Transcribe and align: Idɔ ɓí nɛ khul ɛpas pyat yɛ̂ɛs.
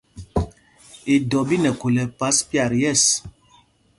Idɔ 1.13 1.39
ɓí 1.47 1.55
nɛ 1.63 1.69
khul 1.79 1.95
ɛpas 2.05 2.37
pyat 2.49 2.71
yɛ̂ɛs. 2.81 3.03